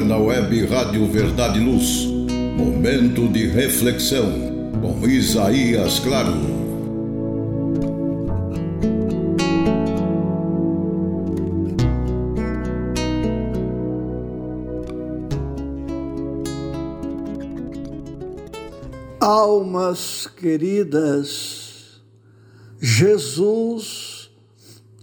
[0.00, 2.06] agora na web Rádio Verdade e Luz.
[2.56, 4.30] Momento de reflexão
[4.80, 6.32] com Isaías Claro.
[19.20, 22.00] Almas queridas,
[22.80, 24.30] Jesus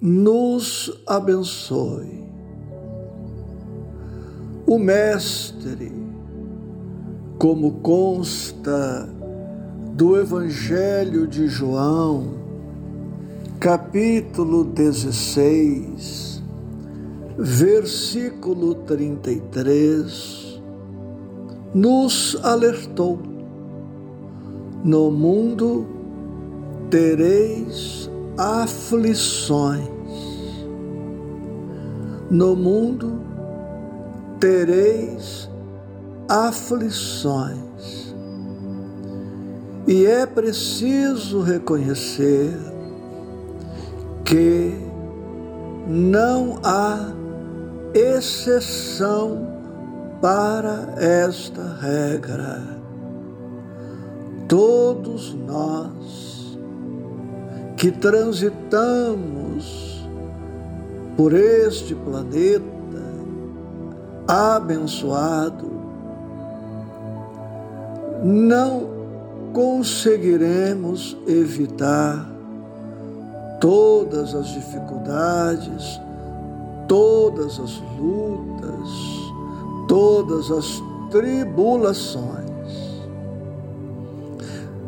[0.00, 2.27] nos abençoe
[4.68, 5.90] o Mestre,
[7.38, 9.08] como consta
[9.94, 12.34] do Evangelho de João,
[13.58, 16.42] capítulo 16,
[17.38, 20.60] versículo 33,
[21.72, 23.18] nos alertou:
[24.84, 25.86] No mundo
[26.90, 29.88] tereis aflições.
[32.30, 33.27] No mundo
[34.38, 35.48] tereis
[36.28, 38.14] aflições.
[39.86, 42.52] E é preciso reconhecer
[44.24, 44.74] que
[45.86, 47.10] não há
[47.94, 49.48] exceção
[50.20, 52.62] para esta regra.
[54.46, 56.58] Todos nós
[57.76, 60.06] que transitamos
[61.16, 62.77] por este planeta,
[64.28, 65.70] abençoado,
[68.22, 68.86] não
[69.54, 72.30] conseguiremos evitar
[73.58, 75.98] todas as dificuldades,
[76.86, 78.88] todas as lutas,
[79.88, 82.38] todas as tribulações.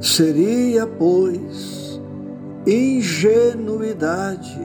[0.00, 1.98] Seria, pois,
[2.66, 4.60] ingenuidade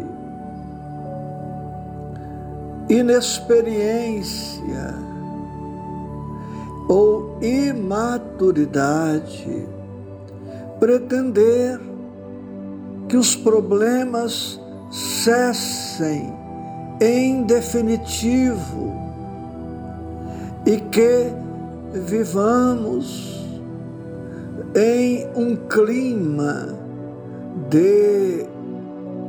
[2.89, 4.95] inexperiência
[6.87, 9.67] ou imaturidade
[10.79, 11.81] pretender
[13.09, 14.61] que os problemas
[14.91, 16.33] cessem
[17.01, 18.95] em definitivo
[20.65, 21.33] e que
[21.93, 23.45] vivamos
[24.75, 26.75] em um clima
[27.69, 28.45] de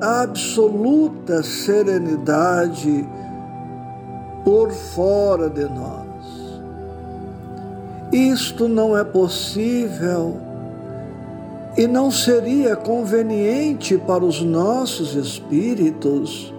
[0.01, 3.07] absoluta serenidade
[4.49, 6.09] por fora de nós.
[8.11, 10.39] Isto não é possível
[11.77, 16.51] e não seria conveniente para os nossos espíritos,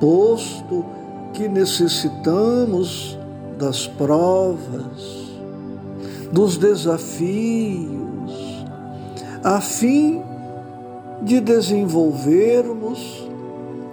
[0.00, 0.82] posto
[1.34, 3.18] que necessitamos
[3.58, 5.28] das provas,
[6.32, 8.32] dos desafios,
[9.44, 10.22] a fim
[11.20, 13.30] de desenvolvermos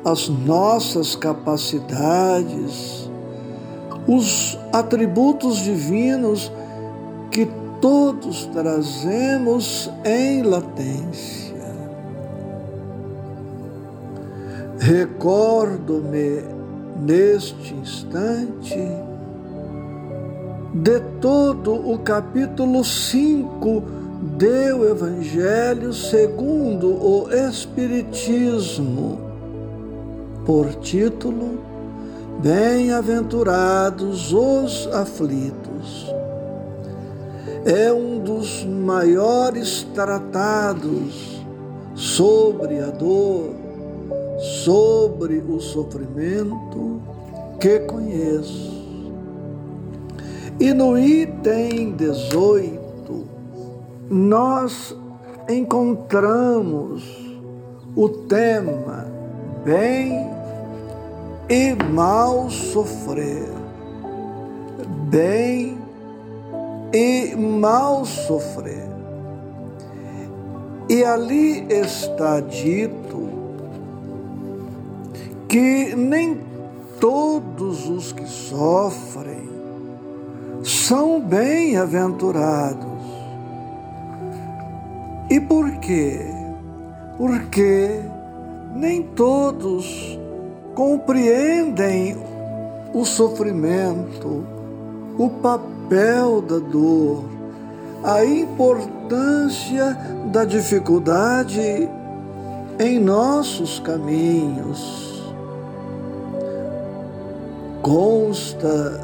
[0.03, 3.09] as nossas capacidades,
[4.07, 6.51] os atributos divinos
[7.31, 7.47] que
[7.81, 11.49] todos trazemos em latência.
[14.79, 16.43] Recordo-me
[17.01, 18.79] neste instante
[20.73, 23.83] de todo o capítulo 5
[24.37, 29.28] do Evangelho segundo o Espiritismo
[30.49, 31.59] por título
[32.41, 36.11] Bem-aventurados os aflitos.
[37.63, 41.39] É um dos maiores tratados
[41.93, 43.51] sobre a dor,
[44.63, 46.99] sobre o sofrimento
[47.59, 49.05] que conheço.
[50.59, 53.23] E no item 18,
[54.09, 54.97] nós
[55.47, 57.03] encontramos
[57.95, 59.05] o tema
[59.63, 60.38] bem
[61.49, 63.49] e mal sofrer,
[65.09, 65.79] bem
[66.93, 68.87] e mal sofrer.
[70.87, 73.29] E ali está dito
[75.47, 76.39] que nem
[76.99, 79.49] todos os que sofrem
[80.63, 82.87] são bem-aventurados.
[85.31, 86.19] E por quê?
[87.17, 88.01] Porque
[88.75, 90.18] nem todos
[90.79, 92.15] compreendem
[92.93, 94.45] o sofrimento,
[95.17, 97.25] o papel da dor,
[98.01, 99.93] a importância
[100.31, 101.89] da dificuldade
[102.79, 105.21] em nossos caminhos.
[107.81, 109.01] Consta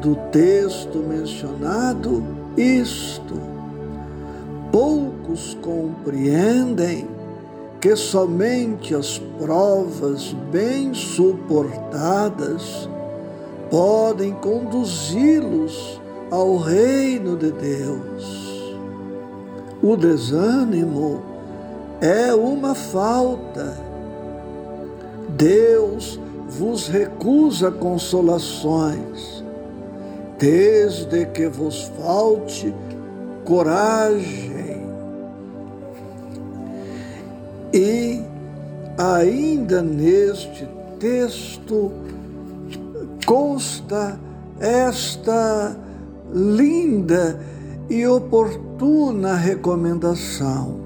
[0.00, 2.22] do texto mencionado
[2.56, 3.34] isto.
[4.70, 7.13] Poucos compreendem
[7.84, 12.88] que somente as provas bem suportadas
[13.70, 16.00] podem conduzi-los
[16.30, 18.74] ao reino de Deus.
[19.82, 21.20] O desânimo
[22.00, 23.76] é uma falta.
[25.36, 29.44] Deus vos recusa consolações,
[30.38, 32.74] desde que vos falte
[33.44, 34.53] coragem.
[37.74, 38.22] E
[38.96, 40.66] ainda neste
[41.00, 41.90] texto
[43.26, 44.16] consta
[44.60, 45.76] esta
[46.32, 47.40] linda
[47.90, 50.76] e oportuna recomendação.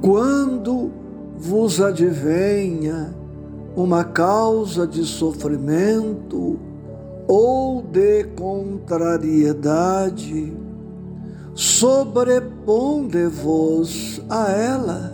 [0.00, 0.92] Quando
[1.36, 3.12] vos advenha
[3.74, 6.60] uma causa de sofrimento
[7.26, 10.67] ou de contrariedade,
[11.58, 15.12] sobreponde-vos a ela.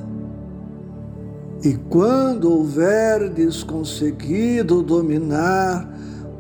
[1.64, 5.90] E quando houverdes conseguido dominar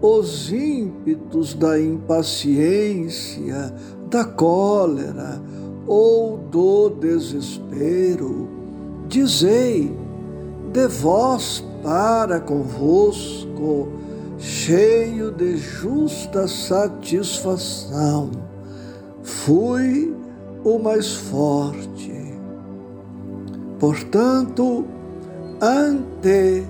[0.02, 3.72] os ímpetos da impaciência,
[4.10, 5.40] da cólera
[5.86, 8.46] ou do desespero,
[9.08, 9.96] dizei
[10.70, 13.88] de vós para convosco,
[14.36, 18.52] cheio de justa satisfação.
[19.24, 20.14] Fui
[20.62, 22.12] o mais forte.
[23.80, 24.84] Portanto,
[25.60, 26.62] ante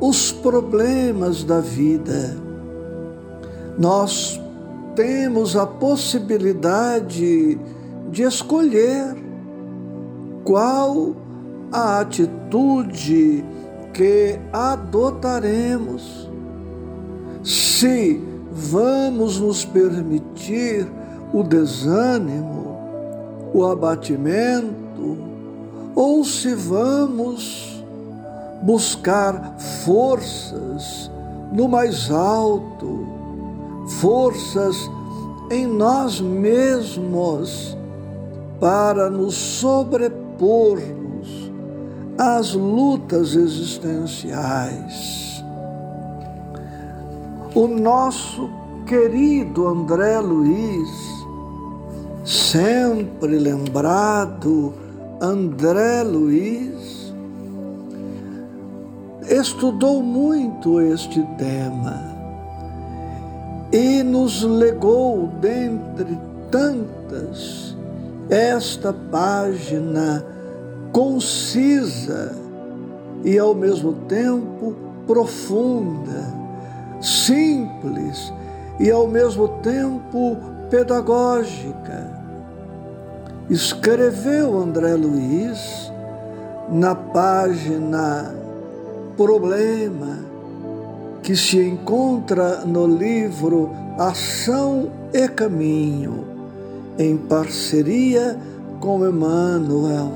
[0.00, 2.36] os problemas da vida,
[3.78, 4.40] nós
[4.96, 7.60] temos a possibilidade
[8.10, 9.14] de escolher
[10.44, 11.14] qual
[11.70, 13.44] a atitude
[13.92, 16.30] que adotaremos.
[17.44, 18.20] Se
[18.50, 20.86] vamos nos permitir
[21.32, 22.76] o desânimo,
[23.52, 25.18] o abatimento,
[25.94, 27.84] ou se vamos
[28.62, 31.10] buscar forças
[31.52, 33.06] no mais alto,
[34.00, 34.76] forças
[35.50, 37.76] em nós mesmos
[38.60, 41.52] para nos sobrepormos
[42.16, 45.44] as lutas existenciais.
[47.54, 48.48] O nosso
[48.86, 51.11] querido André Luiz,
[52.52, 54.74] sempre lembrado,
[55.22, 57.10] André Luiz,
[59.26, 62.14] estudou muito este tema
[63.72, 66.18] e nos legou, dentre
[66.50, 67.74] tantas,
[68.28, 70.22] esta página
[70.92, 72.36] concisa
[73.24, 74.74] e ao mesmo tempo
[75.06, 76.34] profunda,
[77.00, 78.30] simples
[78.78, 80.36] e ao mesmo tempo
[80.68, 82.21] pedagógica.
[83.52, 85.92] Escreveu André Luiz
[86.70, 88.34] na página
[89.14, 90.20] Problema,
[91.22, 93.68] que se encontra no livro
[93.98, 96.24] Ação e Caminho,
[96.98, 98.38] em parceria
[98.80, 100.12] com Emmanuel.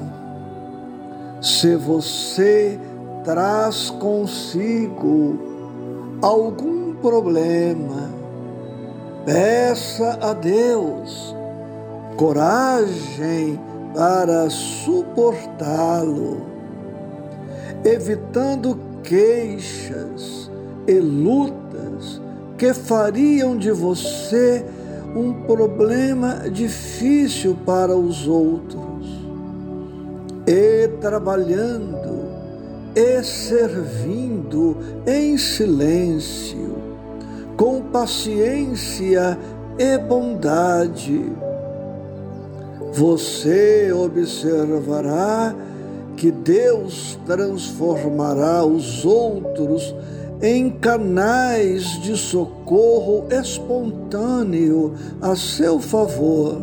[1.43, 2.81] Se você
[3.23, 5.39] traz consigo
[6.23, 8.09] algum problema,
[9.27, 11.36] peça a Deus
[12.17, 13.61] coragem
[13.95, 16.43] para suportá-lo,
[17.85, 20.51] evitando queixas
[20.87, 22.21] e lutas
[22.59, 24.65] que fariam de você
[25.15, 28.87] um problema difícil para os outros
[30.47, 32.27] e trabalhando
[32.95, 36.77] e servindo em silêncio,
[37.57, 39.39] com paciência
[39.79, 41.46] e bondade.
[42.97, 45.55] Você observará
[46.17, 49.95] que Deus transformará os outros
[50.41, 56.63] em canais de socorro espontâneo a seu favor,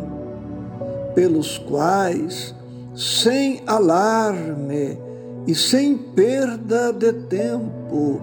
[1.14, 2.52] pelos quais
[2.96, 4.98] sem alarme
[5.46, 8.20] e sem perda de tempo,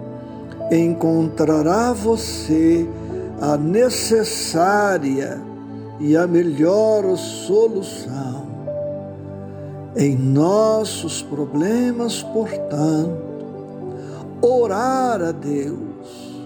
[0.70, 2.86] encontrará você
[3.40, 5.51] a necessária
[6.02, 8.42] e a melhor solução.
[9.96, 13.22] Em nossos problemas, portanto,
[14.40, 16.42] orar a Deus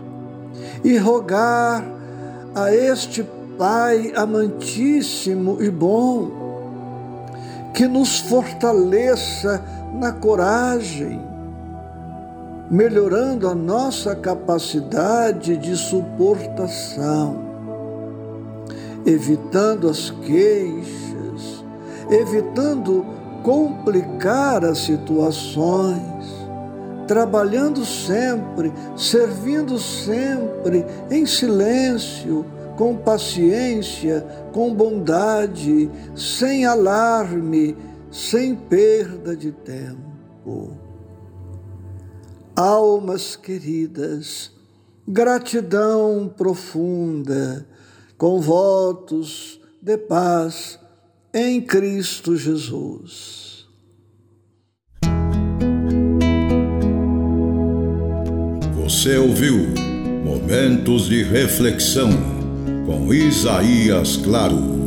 [0.84, 1.84] e rogar
[2.54, 3.25] a este
[3.58, 6.30] Pai amantíssimo e bom
[7.72, 11.18] que nos fortaleça na coragem,
[12.70, 17.46] melhorando a nossa capacidade de suportação,
[19.06, 21.64] evitando as queixas,
[22.10, 23.06] evitando
[23.44, 26.34] complicar as situações,
[27.06, 32.44] trabalhando sempre, servindo sempre, em silêncio,
[32.76, 37.76] com paciência, com bondade, sem alarme,
[38.10, 40.72] sem perda de tempo.
[42.56, 44.50] Almas queridas,
[45.06, 47.66] gratidão profunda,
[48.16, 50.78] com votos de paz
[51.35, 53.66] em Cristo Jesus.
[58.75, 59.56] Você ouviu
[60.25, 62.11] Momentos de Reflexão
[62.87, 64.86] com Isaías Claro.